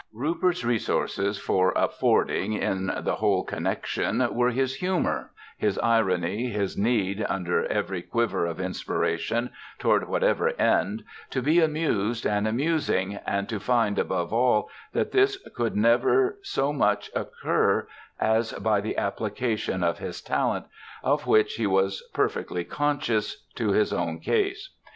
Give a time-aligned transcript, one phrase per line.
[0.13, 7.23] Rupert's resources for affording, in the whole connection, were his humour, his irony, his need,
[7.29, 13.59] under every quiver of inspiration, toward whatever end, to be amused and amusing, and to
[13.59, 17.87] find above all that this could never so much occur
[18.19, 20.65] as by the application of his talent,
[21.03, 24.69] of which he was perfectly conscious, to his own case.